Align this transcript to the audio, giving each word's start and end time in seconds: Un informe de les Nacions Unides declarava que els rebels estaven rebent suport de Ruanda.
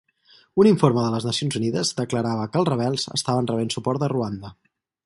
Un 0.61 0.69
informe 0.69 1.03
de 1.07 1.11
les 1.15 1.27
Nacions 1.27 1.59
Unides 1.61 1.93
declarava 2.01 2.49
que 2.55 2.63
els 2.63 2.73
rebels 2.75 3.07
estaven 3.21 3.53
rebent 3.55 3.75
suport 3.77 4.07
de 4.07 4.13
Ruanda. 4.17 4.57